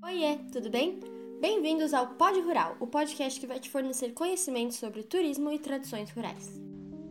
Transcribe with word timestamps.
Oiê, 0.00 0.38
tudo 0.52 0.70
bem? 0.70 1.00
Bem-vindos 1.40 1.92
ao 1.92 2.06
Pod 2.14 2.38
Rural, 2.40 2.76
o 2.78 2.86
podcast 2.86 3.38
que 3.40 3.46
vai 3.48 3.58
te 3.58 3.68
fornecer 3.68 4.12
conhecimento 4.12 4.74
sobre 4.74 5.02
turismo 5.02 5.50
e 5.50 5.58
tradições 5.58 6.10
rurais. 6.10 6.60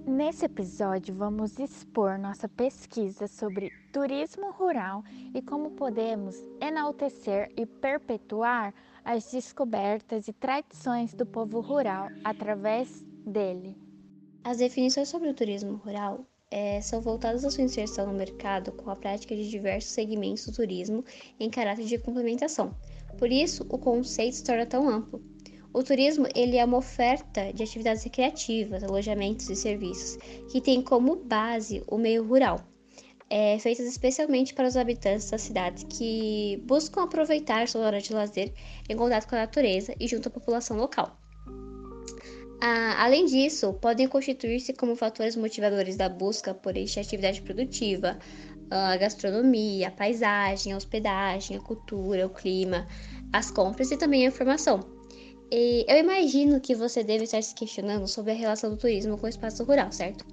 Nesse 0.05 0.45
episódio, 0.45 1.13
vamos 1.13 1.59
expor 1.59 2.17
nossa 2.17 2.47
pesquisa 2.47 3.27
sobre 3.27 3.71
turismo 3.91 4.51
rural 4.51 5.03
e 5.35 5.41
como 5.41 5.71
podemos 5.71 6.35
enaltecer 6.61 7.51
e 7.57 7.65
perpetuar 7.65 8.73
as 9.03 9.31
descobertas 9.31 10.29
e 10.29 10.33
tradições 10.33 11.13
do 11.13 11.25
povo 11.25 11.59
rural 11.59 12.07
através 12.23 13.03
dele. 13.25 13.77
As 14.45 14.59
definições 14.59 15.09
sobre 15.09 15.27
o 15.27 15.33
turismo 15.33 15.75
rural 15.75 16.25
é, 16.49 16.79
são 16.81 17.01
voltadas 17.01 17.43
à 17.43 17.51
sua 17.51 17.63
inserção 17.63 18.07
no 18.07 18.13
mercado 18.13 18.71
com 18.71 18.89
a 18.89 18.95
prática 18.95 19.35
de 19.35 19.49
diversos 19.49 19.91
segmentos 19.91 20.45
do 20.45 20.53
turismo 20.53 21.03
em 21.39 21.49
caráter 21.49 21.85
de 21.85 21.97
complementação. 21.97 22.75
Por 23.17 23.31
isso, 23.31 23.65
o 23.69 23.77
conceito 23.77 24.35
se 24.35 24.43
torna 24.43 24.65
tão 24.65 24.89
amplo. 24.89 25.21
O 25.73 25.83
turismo 25.83 26.25
ele 26.33 26.57
é 26.57 26.65
uma 26.65 26.77
oferta 26.77 27.51
de 27.53 27.63
atividades 27.63 28.03
recreativas, 28.03 28.83
alojamentos 28.83 29.49
e 29.49 29.55
serviços 29.55 30.17
que 30.49 30.61
tem 30.61 30.81
como 30.81 31.17
base 31.17 31.83
o 31.87 31.97
meio 31.97 32.25
rural, 32.25 32.61
é, 33.29 33.59
feitas 33.59 33.85
especialmente 33.85 34.53
para 34.53 34.67
os 34.67 34.77
habitantes 34.77 35.29
das 35.29 35.41
cidades 35.41 35.83
que 35.83 36.63
buscam 36.65 37.03
aproveitar 37.03 37.67
sua 37.67 37.81
hora 37.81 38.01
de 38.01 38.13
lazer 38.13 38.53
em 38.89 38.95
contato 38.95 39.27
com 39.27 39.35
a 39.35 39.39
natureza 39.39 39.93
e 39.99 40.07
junto 40.07 40.29
à 40.29 40.31
população 40.31 40.77
local. 40.77 41.17
Ah, 42.59 43.03
além 43.03 43.25
disso, 43.25 43.73
podem 43.73 44.07
constituir-se 44.07 44.73
como 44.73 44.95
fatores 44.95 45.35
motivadores 45.35 45.95
da 45.95 46.09
busca 46.09 46.53
por 46.53 46.75
esta 46.75 47.01
atividade 47.01 47.41
produtiva, 47.41 48.17
a 48.69 48.97
gastronomia, 48.97 49.89
a 49.89 49.91
paisagem, 49.91 50.73
a 50.73 50.77
hospedagem, 50.77 51.57
a 51.57 51.59
cultura, 51.59 52.25
o 52.25 52.29
clima, 52.29 52.87
as 53.31 53.51
compras 53.51 53.91
e 53.91 53.97
também 53.97 54.25
a 54.25 54.29
informação. 54.29 54.79
E 55.51 55.85
eu 55.87 55.97
imagino 55.97 56.59
que 56.59 56.75
você 56.75 57.03
deve 57.03 57.23
estar 57.23 57.41
se 57.41 57.55
questionando 57.55 58.07
sobre 58.07 58.31
a 58.31 58.35
relação 58.35 58.69
do 58.69 58.77
turismo 58.77 59.17
com 59.17 59.27
o 59.27 59.29
espaço 59.29 59.63
rural, 59.63 59.91
certo? 59.91 60.25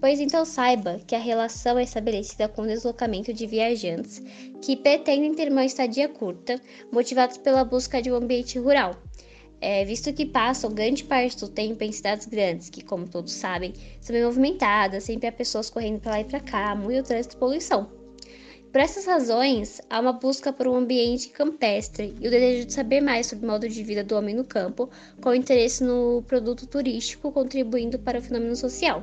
Pois 0.00 0.20
então 0.20 0.44
saiba 0.44 1.00
que 1.06 1.14
a 1.14 1.18
relação 1.18 1.78
é 1.78 1.82
estabelecida 1.82 2.48
com 2.48 2.62
o 2.62 2.66
deslocamento 2.66 3.32
de 3.32 3.46
viajantes 3.46 4.22
que 4.62 4.76
pretendem 4.76 5.34
ter 5.34 5.50
uma 5.50 5.64
estadia 5.64 6.08
curta, 6.08 6.60
motivados 6.92 7.38
pela 7.38 7.64
busca 7.64 8.00
de 8.00 8.10
um 8.10 8.14
ambiente 8.14 8.58
rural, 8.58 8.96
é, 9.60 9.84
visto 9.84 10.12
que 10.12 10.26
passam 10.26 10.72
grande 10.72 11.04
parte 11.04 11.38
do 11.38 11.48
tempo 11.48 11.82
em 11.82 11.92
cidades 11.92 12.26
grandes, 12.26 12.68
que, 12.68 12.82
como 12.82 13.08
todos 13.08 13.32
sabem, 13.32 13.72
são 14.00 14.14
bem 14.14 14.24
movimentadas, 14.24 15.04
sempre 15.04 15.26
há 15.26 15.32
pessoas 15.32 15.70
correndo 15.70 16.00
para 16.00 16.12
lá 16.12 16.20
e 16.20 16.24
para 16.24 16.40
cá, 16.40 16.74
muito 16.74 17.06
trânsito 17.06 17.36
e 17.36 17.38
poluição. 17.38 17.90
Por 18.76 18.80
essas 18.80 19.06
razões, 19.06 19.80
há 19.88 19.98
uma 20.00 20.12
busca 20.12 20.52
por 20.52 20.68
um 20.68 20.76
ambiente 20.76 21.30
campestre 21.30 22.14
e 22.20 22.28
o 22.28 22.30
desejo 22.30 22.66
de 22.66 22.72
saber 22.74 23.00
mais 23.00 23.26
sobre 23.26 23.46
o 23.46 23.50
modo 23.50 23.66
de 23.66 23.82
vida 23.82 24.04
do 24.04 24.14
homem 24.14 24.34
no 24.34 24.44
campo, 24.44 24.90
com 25.22 25.34
interesse 25.34 25.82
no 25.82 26.22
produto 26.26 26.66
turístico 26.66 27.32
contribuindo 27.32 27.98
para 27.98 28.18
o 28.18 28.22
fenômeno 28.22 28.54
social. 28.54 29.02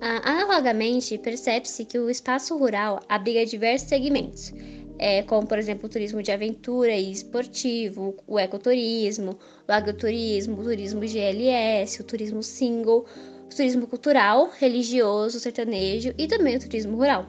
Ah, 0.00 0.20
analogamente, 0.28 1.16
percebe-se 1.18 1.84
que 1.84 1.98
o 1.98 2.10
espaço 2.10 2.56
rural 2.58 3.00
abriga 3.08 3.46
diversos 3.46 3.88
segmentos, 3.88 4.52
é, 4.98 5.22
como 5.22 5.46
por 5.46 5.58
exemplo 5.58 5.86
o 5.86 5.88
turismo 5.88 6.22
de 6.22 6.30
aventura 6.30 6.94
e 6.94 7.10
esportivo, 7.10 8.16
o 8.26 8.38
ecoturismo, 8.38 9.38
o 9.66 9.72
agroturismo, 9.72 10.60
o 10.60 10.64
turismo 10.64 11.00
GLS, 11.06 12.00
o 12.00 12.04
turismo 12.04 12.42
single, 12.42 13.06
o 13.44 13.54
turismo 13.54 13.86
cultural, 13.86 14.50
religioso, 14.58 15.40
sertanejo 15.40 16.14
e 16.16 16.26
também 16.26 16.56
o 16.56 16.60
turismo 16.60 16.96
rural. 16.96 17.26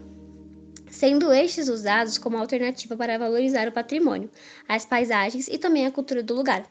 Sendo 0.89 1.33
estes 1.33 1.67
usados 1.67 2.17
como 2.17 2.38
alternativa 2.38 2.95
para 2.95 3.17
valorizar 3.17 3.67
o 3.67 3.72
patrimônio, 3.72 4.29
as 4.67 4.85
paisagens 4.85 5.47
e 5.47 5.57
também 5.57 5.85
a 5.85 5.91
cultura 5.91 6.23
do 6.23 6.33
lugar. 6.33 6.66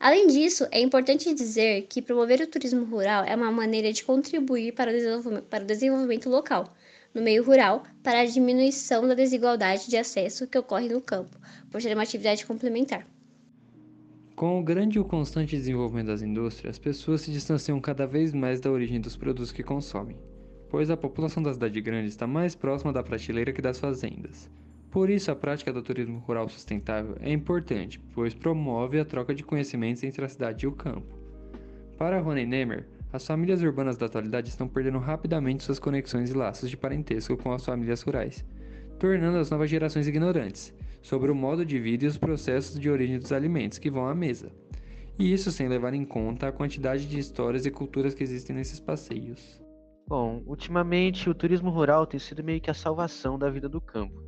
Além 0.00 0.26
disso, 0.26 0.66
é 0.70 0.80
importante 0.80 1.32
dizer 1.32 1.82
que 1.82 2.02
promover 2.02 2.40
o 2.40 2.46
turismo 2.46 2.84
rural 2.84 3.24
é 3.24 3.36
uma 3.36 3.52
maneira 3.52 3.92
de 3.92 4.02
contribuir 4.02 4.72
para 4.72 4.90
o 4.90 4.94
desenvolvimento, 4.94 5.44
para 5.44 5.62
o 5.62 5.66
desenvolvimento 5.66 6.28
local, 6.28 6.74
no 7.14 7.22
meio 7.22 7.44
rural 7.44 7.84
para 8.02 8.20
a 8.20 8.26
diminuição 8.26 9.06
da 9.06 9.14
desigualdade 9.14 9.88
de 9.88 9.96
acesso 9.96 10.46
que 10.46 10.58
ocorre 10.58 10.88
no 10.88 11.00
campo, 11.00 11.38
por 11.70 11.80
ser 11.80 11.94
uma 11.94 12.02
atividade 12.02 12.46
complementar. 12.46 13.06
Com 14.34 14.58
o 14.58 14.62
grande 14.62 14.98
e 14.98 15.04
constante 15.04 15.56
desenvolvimento 15.56 16.06
das 16.06 16.22
indústrias, 16.22 16.76
as 16.76 16.78
pessoas 16.78 17.20
se 17.20 17.30
distanciam 17.30 17.80
cada 17.80 18.06
vez 18.06 18.32
mais 18.32 18.60
da 18.60 18.70
origem 18.70 19.00
dos 19.00 19.16
produtos 19.16 19.52
que 19.52 19.62
consomem, 19.62 20.16
pois 20.68 20.90
a 20.90 20.96
população 20.96 21.42
da 21.42 21.52
cidade 21.52 21.80
grande 21.80 22.08
está 22.08 22.26
mais 22.26 22.54
próxima 22.54 22.92
da 22.92 23.02
prateleira 23.02 23.52
que 23.52 23.62
das 23.62 23.78
fazendas. 23.78 24.50
Por 24.90 25.08
isso, 25.08 25.30
a 25.30 25.36
prática 25.36 25.72
do 25.72 25.82
turismo 25.82 26.18
rural 26.18 26.48
sustentável 26.48 27.16
é 27.20 27.32
importante, 27.32 28.00
pois 28.14 28.34
promove 28.34 28.98
a 28.98 29.04
troca 29.04 29.34
de 29.34 29.42
conhecimentos 29.42 30.02
entre 30.02 30.24
a 30.24 30.28
cidade 30.28 30.64
e 30.64 30.68
o 30.68 30.72
campo. 30.72 31.18
Para 31.96 32.20
Rony 32.20 32.44
Nemer, 32.44 32.86
as 33.12 33.26
famílias 33.26 33.62
urbanas 33.62 33.98
da 33.98 34.06
atualidade 34.06 34.48
estão 34.48 34.66
perdendo 34.66 34.98
rapidamente 34.98 35.64
suas 35.64 35.78
conexões 35.78 36.30
e 36.30 36.34
laços 36.34 36.70
de 36.70 36.76
parentesco 36.76 37.36
com 37.36 37.52
as 37.52 37.64
famílias 37.64 38.00
rurais, 38.02 38.44
tornando 38.98 39.36
as 39.36 39.50
novas 39.50 39.68
gerações 39.68 40.08
ignorantes 40.08 40.74
sobre 41.02 41.30
o 41.30 41.34
modo 41.34 41.66
de 41.66 41.78
vida 41.78 42.04
e 42.04 42.08
os 42.08 42.16
processos 42.16 42.80
de 42.80 42.88
origem 42.88 43.18
dos 43.18 43.32
alimentos 43.32 43.78
que 43.78 43.90
vão 43.90 44.06
à 44.06 44.14
mesa. 44.14 44.50
E 45.18 45.30
isso 45.30 45.50
sem 45.50 45.68
levar 45.68 45.92
em 45.92 46.04
conta 46.06 46.48
a 46.48 46.52
quantidade 46.52 47.06
de 47.06 47.18
histórias 47.18 47.66
e 47.66 47.70
culturas 47.70 48.14
que 48.14 48.22
existem 48.22 48.56
nesses 48.56 48.80
passeios. 48.80 49.60
Bom, 50.08 50.42
ultimamente 50.46 51.28
o 51.28 51.34
turismo 51.34 51.70
rural 51.70 52.06
tem 52.06 52.18
sido 52.18 52.42
meio 52.42 52.60
que 52.60 52.70
a 52.70 52.74
salvação 52.74 53.38
da 53.38 53.50
vida 53.50 53.68
do 53.68 53.80
campo. 53.80 54.22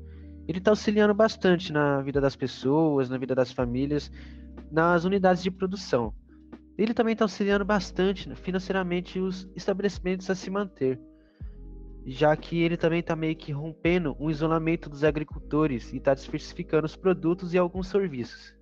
Ele 0.46 0.58
está 0.58 0.72
auxiliando 0.72 1.14
bastante 1.14 1.72
na 1.72 2.02
vida 2.02 2.20
das 2.20 2.36
pessoas, 2.36 3.08
na 3.08 3.16
vida 3.16 3.34
das 3.34 3.50
famílias, 3.50 4.10
nas 4.70 5.04
unidades 5.04 5.42
de 5.42 5.50
produção. 5.50 6.12
Ele 6.76 6.92
também 6.92 7.12
está 7.12 7.24
auxiliando 7.24 7.64
bastante 7.64 8.28
né, 8.28 8.34
financeiramente 8.34 9.18
os 9.18 9.48
estabelecimentos 9.54 10.28
a 10.28 10.34
se 10.34 10.50
manter, 10.50 10.98
já 12.04 12.36
que 12.36 12.60
ele 12.60 12.76
também 12.76 13.00
está 13.00 13.14
meio 13.14 13.36
que 13.36 13.52
rompendo 13.52 14.16
o 14.18 14.30
isolamento 14.30 14.90
dos 14.90 15.04
agricultores 15.04 15.92
e 15.92 15.98
está 15.98 16.14
diversificando 16.14 16.86
os 16.86 16.96
produtos 16.96 17.54
e 17.54 17.58
alguns 17.58 17.88
serviços. 17.88 18.54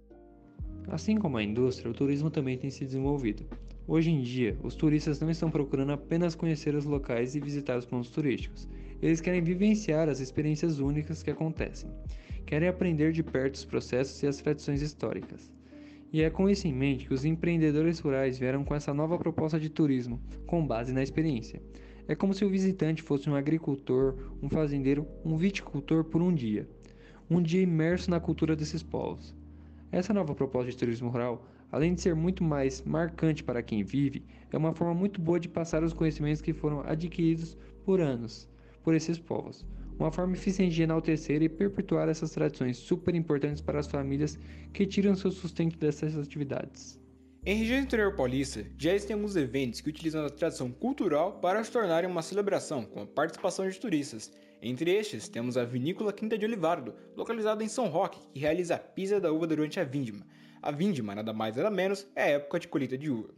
Assim 0.89 1.17
como 1.17 1.39
a 1.39 1.43
indústria, 1.43 1.91
o 1.91 1.95
turismo 1.95 2.31
também 2.31 2.59
tem 2.59 2.71
se 2.71 2.85
desenvolvido. 2.85 3.47
Hoje 3.87 4.11
em 4.11 4.21
dia, 4.21 4.57
os 4.63 4.75
turistas 4.75 5.21
não 5.21 5.31
estão 5.31 5.51
procurando 5.51 5.93
apenas 5.93 6.35
conhecer 6.35 6.75
os 6.75 6.85
locais 6.85 7.35
e 7.35 7.41
visitar 7.41 7.79
os 7.79 7.87
pontos 7.87 8.11
turísticos. 8.11 8.69
Eles 9.01 9.21
querem 9.21 9.43
vivenciar 9.43 10.09
as 10.09 10.21
experiências 10.21 10.79
únicas 10.79 11.23
que 11.23 11.31
acontecem. 11.31 11.91
Querem 12.47 12.69
aprender 12.69 13.13
de 13.13 13.23
perto 13.23 13.55
os 13.55 13.65
processos 13.65 14.23
e 14.23 14.27
as 14.27 14.37
tradições 14.37 14.83
históricas. 14.83 15.51
E 16.13 16.21
é 16.21 16.29
com 16.29 16.47
isso 16.47 16.69
em 16.69 16.75
mente 16.75 17.07
que 17.07 17.15
os 17.15 17.25
empreendedores 17.25 17.99
rurais 17.99 18.37
vieram 18.39 18.63
com 18.63 18.75
essa 18.75 18.93
nova 18.93 19.17
proposta 19.17 19.59
de 19.59 19.71
turismo, 19.71 20.21
com 20.47 20.67
base 20.67 20.93
na 20.93 21.03
experiência. 21.03 21.63
É 22.07 22.15
como 22.15 22.35
se 22.35 22.45
o 22.45 22.51
visitante 22.51 23.01
fosse 23.01 23.31
um 23.31 23.35
agricultor, 23.35 24.17
um 24.43 24.51
fazendeiro, 24.51 25.07
um 25.25 25.39
viticultor 25.39 26.05
por 26.05 26.21
um 26.21 26.35
dia. 26.35 26.69
Um 27.31 27.41
dia 27.41 27.63
imerso 27.63 28.11
na 28.11 28.21
cultura 28.21 28.55
desses 28.55 28.83
povos. 28.83 29.35
Essa 29.91 30.13
nova 30.13 30.35
proposta 30.35 30.71
de 30.71 30.77
turismo 30.77 31.09
rural, 31.09 31.47
além 31.71 31.95
de 31.95 32.03
ser 32.03 32.15
muito 32.15 32.45
mais 32.45 32.83
marcante 32.83 33.43
para 33.43 33.63
quem 33.63 33.83
vive, 33.83 34.23
é 34.53 34.59
uma 34.59 34.75
forma 34.75 34.93
muito 34.93 35.19
boa 35.19 35.41
de 35.41 35.49
passar 35.49 35.83
os 35.83 35.95
conhecimentos 35.95 36.43
que 36.43 36.53
foram 36.53 36.83
adquiridos 36.83 37.57
por 37.87 38.03
anos 38.03 38.47
por 38.83 38.95
esses 38.95 39.19
povos 39.19 39.65
uma 39.99 40.11
forma 40.11 40.35
eficiente 40.35 40.75
de 40.75 40.83
enaltecer 40.83 41.43
e 41.43 41.49
perpetuar 41.49 42.09
essas 42.09 42.31
tradições 42.31 42.77
super 42.77 43.15
importantes 43.15 43.61
para 43.61 43.81
as 43.81 43.87
famílias 43.87 44.39
que 44.73 44.87
tiram 44.87 45.15
seu 45.15 45.31
sustento 45.31 45.79
dessas 45.79 46.17
atividades. 46.17 47.01
Em 47.45 47.57
região 47.57 47.81
interior 47.81 48.15
paulista, 48.15 48.65
já 48.79 48.95
existem 48.95 49.15
alguns 49.15 49.35
eventos 49.35 49.81
que 49.81 49.89
utilizam 49.89 50.25
a 50.25 50.31
tradição 50.31 50.71
cultural 50.71 51.41
para 51.41 51.65
se 51.65 51.73
tornarem 51.73 52.09
uma 52.09 52.23
celebração 52.23 52.85
com 52.85 53.01
a 53.01 53.07
participação 53.07 53.69
de 53.69 53.81
turistas. 53.81 54.31
Entre 54.63 54.93
estes, 54.93 55.29
temos 55.29 55.57
a 55.57 55.65
Vinícola 55.65 56.13
Quinta 56.13 56.39
de 56.39 56.47
Olivardo, 56.47 56.95
localizada 57.17 57.65
em 57.65 57.69
São 57.69 57.89
Roque, 57.89 58.21
que 58.33 58.39
realiza 58.39 58.77
a 58.77 58.79
pisa 58.79 59.21
da 59.21 59.33
uva 59.33 59.45
durante 59.45 59.81
a 59.81 59.85
vindima. 59.85 60.25
A 60.63 60.71
vindima, 60.71 61.17
nada 61.17 61.33
mais 61.33 61.57
nada 61.57 61.69
menos, 61.69 62.07
é 62.15 62.23
a 62.23 62.29
época 62.29 62.61
de 62.61 62.69
colheita 62.69 62.97
de 62.97 63.11
uva. 63.11 63.35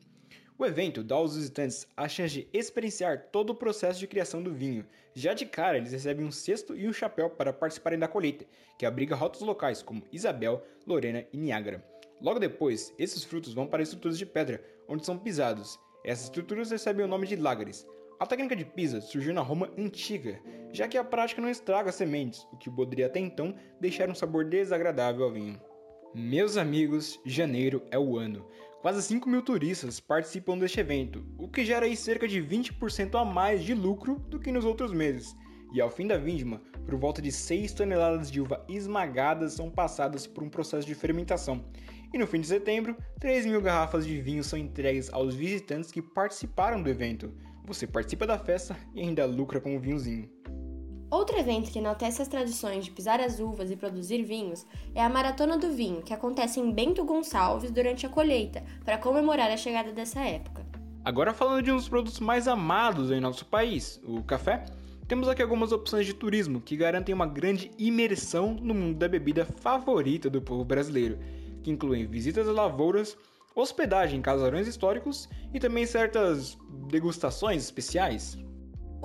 O 0.57 0.65
evento 0.65 1.03
dá 1.03 1.17
aos 1.17 1.35
visitantes 1.35 1.85
a 1.97 2.07
chance 2.09 2.33
de 2.33 2.49
experienciar 2.53 3.27
todo 3.33 3.51
o 3.51 3.55
processo 3.57 3.99
de 3.99 4.07
criação 4.07 4.41
do 4.41 4.55
vinho. 4.55 4.87
Já 5.13 5.35
de 5.35 5.45
cara, 5.45 5.77
eles 5.77 5.91
recebem 5.91 6.25
um 6.25 6.31
cesto 6.31 6.77
e 6.77 6.87
um 6.87 6.93
chapéu 6.93 7.29
para 7.29 7.53
participarem 7.53 7.99
da 7.99 8.07
colheita, 8.07 8.47
que 8.79 8.87
abriga 8.87 9.17
rotas 9.17 9.43
locais 9.43 9.83
como 9.83 10.05
Isabel, 10.13 10.65
Lorena 10.87 11.27
e 11.33 11.37
Niágara. 11.37 11.85
Logo 12.21 12.39
depois, 12.39 12.95
esses 12.97 13.25
frutos 13.25 13.53
vão 13.53 13.67
para 13.67 13.83
estruturas 13.83 14.17
de 14.17 14.25
pedra, 14.25 14.65
onde 14.89 15.05
são 15.05 15.19
pisados. 15.19 15.77
Essas 16.05 16.27
estruturas 16.27 16.71
recebem 16.71 17.05
o 17.05 17.09
nome 17.09 17.27
de 17.27 17.35
lagares. 17.35 17.85
A 18.21 18.25
técnica 18.25 18.55
de 18.55 18.65
pisa 18.65 19.01
surgiu 19.01 19.35
na 19.35 19.41
Roma 19.41 19.73
antiga, 19.77 20.41
já 20.73 20.87
que 20.87 20.97
a 20.97 21.03
prática 21.03 21.43
não 21.43 21.51
estraga 21.51 21.91
sementes, 21.91 22.47
o 22.53 22.57
que 22.57 22.71
poderia 22.71 23.07
até 23.07 23.19
então 23.19 23.57
deixar 23.81 24.09
um 24.09 24.15
sabor 24.15 24.45
desagradável 24.45 25.25
ao 25.25 25.33
vinho. 25.33 25.61
Meus 26.17 26.57
amigos, 26.57 27.19
janeiro 27.25 27.83
é 27.91 27.99
o 27.99 28.17
ano. 28.17 28.47
Quase 28.81 29.03
5 29.03 29.29
mil 29.29 29.43
turistas 29.43 29.99
participam 29.99 30.57
deste 30.57 30.79
evento, 30.79 31.27
o 31.37 31.49
que 31.49 31.65
gera 31.65 31.87
aí 31.87 31.97
cerca 31.97 32.29
de 32.29 32.41
20% 32.41 33.21
a 33.21 33.25
mais 33.25 33.65
de 33.65 33.75
lucro 33.75 34.21
do 34.31 34.39
que 34.39 34.53
nos 34.53 34.65
outros 34.65 34.93
meses. 34.93 35.35
E 35.73 35.81
ao 35.81 35.91
fim 35.91 36.07
da 36.07 36.17
vindima, 36.17 36.63
por 36.87 36.95
volta 36.95 37.21
de 37.21 37.33
6 37.33 37.73
toneladas 37.73 38.31
de 38.31 38.41
uva 38.41 38.65
esmagadas 38.69 39.55
são 39.55 39.69
passadas 39.69 40.25
por 40.25 40.45
um 40.45 40.49
processo 40.49 40.87
de 40.87 40.95
fermentação. 40.95 41.65
E 42.13 42.17
no 42.17 42.29
fim 42.29 42.41
de 42.41 42.47
setembro, 42.47 42.97
3 43.19 43.47
mil 43.47 43.61
garrafas 43.61 44.07
de 44.07 44.21
vinho 44.21 44.45
são 44.45 44.57
entregues 44.57 45.13
aos 45.13 45.35
visitantes 45.35 45.91
que 45.91 46.01
participaram 46.01 46.81
do 46.81 46.89
evento. 46.89 47.35
Você 47.65 47.89
participa 47.89 48.25
da 48.25 48.39
festa 48.39 48.77
e 48.95 49.01
ainda 49.01 49.27
lucra 49.27 49.61
com 49.61 49.75
um 49.75 49.81
vinhozinho. 49.81 50.31
Outro 51.15 51.39
evento 51.39 51.71
que 51.71 51.79
enaltece 51.79 52.21
as 52.21 52.27
tradições 52.27 52.85
de 52.85 52.91
pisar 52.91 53.21
as 53.21 53.39
uvas 53.39 53.71
e 53.71 53.77
produzir 53.77 54.25
vinhos 54.25 54.67
é 54.97 55.01
a 55.01 55.09
Maratona 55.09 55.57
do 55.57 55.71
Vinho, 55.71 56.03
que 56.03 56.13
acontece 56.13 56.59
em 56.59 56.73
Bento 56.73 57.05
Gonçalves 57.05 57.71
durante 57.71 58.05
a 58.05 58.09
colheita, 58.09 58.65
para 58.85 58.99
comemorar 58.99 59.49
a 59.49 59.57
chegada 59.57 59.93
dessa 59.93 60.19
época. 60.23 60.67
Agora 61.05 61.33
falando 61.33 61.63
de 61.63 61.71
um 61.71 61.77
dos 61.77 61.89
produtos 61.89 62.19
mais 62.19 62.49
amados 62.49 63.13
em 63.13 63.21
nosso 63.21 63.47
país, 63.47 64.01
o 64.03 64.25
café, 64.25 64.65
temos 65.07 65.29
aqui 65.29 65.41
algumas 65.41 65.71
opções 65.71 66.05
de 66.05 66.15
turismo 66.15 66.61
que 66.61 66.77
garantem 66.77 67.15
uma 67.15 67.27
grande 67.27 67.71
imersão 67.79 68.53
no 68.61 68.75
mundo 68.75 68.99
da 68.99 69.07
bebida 69.07 69.45
favorita 69.45 70.29
do 70.29 70.43
povo 70.43 70.65
brasileiro, 70.65 71.17
que 71.63 71.71
incluem 71.71 72.09
visitas 72.09 72.49
às 72.49 72.57
lavouras, 72.57 73.17
hospedagem 73.55 74.19
em 74.19 74.23
casarões 74.23 74.67
históricos 74.67 75.29
e 75.53 75.61
também 75.61 75.87
certas 75.87 76.59
degustações 76.89 77.63
especiais. 77.63 78.37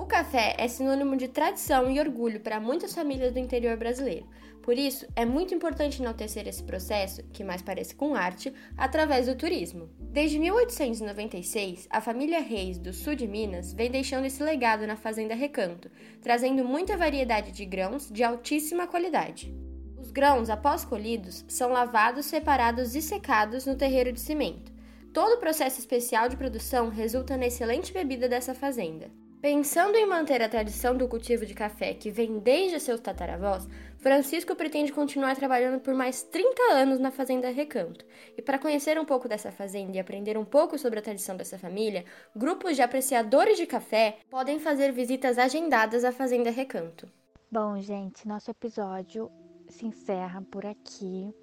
O 0.00 0.06
café 0.06 0.54
é 0.56 0.66
sinônimo 0.66 1.14
de 1.14 1.28
tradição 1.28 1.90
e 1.90 2.00
orgulho 2.00 2.40
para 2.40 2.58
muitas 2.58 2.94
famílias 2.94 3.34
do 3.34 3.38
interior 3.38 3.76
brasileiro. 3.76 4.26
Por 4.62 4.78
isso, 4.78 5.06
é 5.14 5.26
muito 5.26 5.52
importante 5.52 6.00
enaltecer 6.00 6.48
esse 6.48 6.62
processo, 6.62 7.22
que 7.34 7.44
mais 7.44 7.60
parece 7.60 7.94
com 7.94 8.14
arte, 8.14 8.50
através 8.78 9.26
do 9.26 9.34
turismo. 9.34 9.90
Desde 9.98 10.38
1896, 10.38 11.86
a 11.90 12.00
família 12.00 12.40
Reis 12.40 12.78
do 12.78 12.94
sul 12.94 13.14
de 13.14 13.28
Minas 13.28 13.74
vem 13.74 13.90
deixando 13.90 14.24
esse 14.24 14.42
legado 14.42 14.86
na 14.86 14.96
Fazenda 14.96 15.34
Recanto, 15.34 15.90
trazendo 16.22 16.64
muita 16.64 16.96
variedade 16.96 17.52
de 17.52 17.66
grãos 17.66 18.10
de 18.10 18.24
altíssima 18.24 18.86
qualidade. 18.86 19.54
Os 19.98 20.10
grãos, 20.10 20.48
após 20.48 20.82
colhidos, 20.82 21.44
são 21.46 21.72
lavados, 21.72 22.24
separados 22.24 22.94
e 22.94 23.02
secados 23.02 23.66
no 23.66 23.76
terreiro 23.76 24.12
de 24.12 24.20
cimento. 24.20 24.72
Todo 25.12 25.34
o 25.34 25.40
processo 25.40 25.78
especial 25.78 26.26
de 26.26 26.38
produção 26.38 26.88
resulta 26.88 27.36
na 27.36 27.48
excelente 27.48 27.92
bebida 27.92 28.26
dessa 28.30 28.54
fazenda. 28.54 29.10
Pensando 29.40 29.96
em 29.96 30.06
manter 30.06 30.42
a 30.42 30.50
tradição 30.50 30.94
do 30.94 31.08
cultivo 31.08 31.46
de 31.46 31.54
café 31.54 31.94
que 31.94 32.10
vem 32.10 32.38
desde 32.38 32.78
seus 32.78 33.00
tataravós, 33.00 33.66
Francisco 33.96 34.54
pretende 34.54 34.92
continuar 34.92 35.34
trabalhando 35.34 35.80
por 35.80 35.94
mais 35.94 36.22
30 36.22 36.62
anos 36.74 37.00
na 37.00 37.10
Fazenda 37.10 37.48
Recanto. 37.48 38.04
E 38.36 38.42
para 38.42 38.58
conhecer 38.58 39.00
um 39.00 39.04
pouco 39.06 39.26
dessa 39.26 39.50
fazenda 39.50 39.96
e 39.96 40.00
aprender 40.00 40.36
um 40.36 40.44
pouco 40.44 40.78
sobre 40.78 40.98
a 40.98 41.02
tradição 41.02 41.38
dessa 41.38 41.58
família, 41.58 42.04
grupos 42.36 42.76
de 42.76 42.82
apreciadores 42.82 43.56
de 43.56 43.64
café 43.64 44.18
podem 44.28 44.58
fazer 44.58 44.92
visitas 44.92 45.38
agendadas 45.38 46.04
à 46.04 46.12
Fazenda 46.12 46.50
Recanto. 46.50 47.08
Bom, 47.50 47.80
gente, 47.80 48.28
nosso 48.28 48.50
episódio 48.50 49.30
se 49.70 49.86
encerra 49.86 50.42
por 50.50 50.66
aqui, 50.66 51.34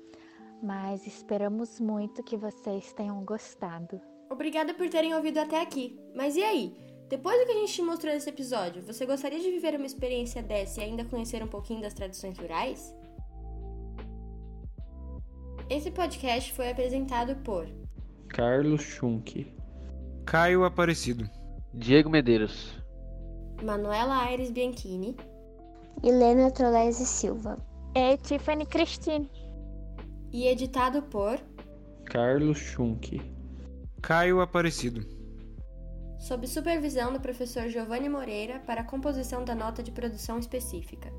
mas 0.62 1.08
esperamos 1.08 1.80
muito 1.80 2.24
que 2.24 2.38
vocês 2.38 2.94
tenham 2.94 3.26
gostado. 3.26 4.00
Obrigada 4.30 4.72
por 4.76 4.88
terem 4.88 5.16
ouvido 5.16 5.40
até 5.40 5.60
aqui. 5.60 6.00
Mas 6.14 6.36
e 6.36 6.44
aí? 6.44 6.87
Depois 7.10 7.40
do 7.40 7.46
que 7.46 7.52
a 7.52 7.56
gente 7.56 7.74
te 7.74 7.82
mostrou 7.82 8.14
nesse 8.14 8.30
episódio, 8.30 8.82
você 8.82 9.06
gostaria 9.06 9.40
de 9.40 9.50
viver 9.50 9.76
uma 9.76 9.86
experiência 9.86 10.44
dessa 10.44 10.82
e 10.82 10.84
ainda 10.84 11.06
conhecer 11.06 11.42
um 11.42 11.48
pouquinho 11.48 11.82
das 11.82 11.94
tradições 11.94 12.38
rurais? 12.38 12.94
Esse 15.70 15.90
podcast 15.90 16.52
foi 16.54 16.70
apresentado 16.70 17.36
por 17.44 17.68
Carlos 18.28 18.82
Schunk, 18.82 19.56
Caio 20.26 20.66
Aparecido, 20.66 21.30
Diego 21.74 22.10
Medeiros, 22.10 22.74
Manuela 23.64 24.24
Aires 24.26 24.52
Bianchini, 24.52 25.16
Helena 26.04 26.52
Trolese 26.52 27.06
Silva. 27.06 27.58
E 27.96 28.18
Tiffany 28.18 28.66
Christine. 28.66 29.32
e 30.32 30.46
editado 30.48 31.02
por 31.04 31.40
Carlos 32.06 32.58
Schunk, 32.58 33.20
Caio 34.02 34.40
Aparecido, 34.42 35.04
sob 36.20 36.48
supervisão 36.48 37.14
do 37.14 37.20
professor 37.20 37.68
Giovanni 37.70 38.10
Moreira 38.10 38.60
para 38.60 38.82
a 38.82 38.84
composição 38.84 39.46
da 39.46 39.56
nota 39.56 39.84
de 39.84 39.92
produção 39.92 40.40
específica. 40.40 41.12